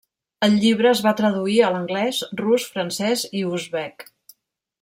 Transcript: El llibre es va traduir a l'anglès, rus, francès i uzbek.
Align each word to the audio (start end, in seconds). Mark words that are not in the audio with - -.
El 0.45 0.55
llibre 0.63 0.89
es 0.91 1.01
va 1.07 1.13
traduir 1.19 1.59
a 1.61 1.69
l'anglès, 1.75 2.23
rus, 2.41 2.67
francès 2.77 3.29
i 3.43 3.45
uzbek. 3.59 4.09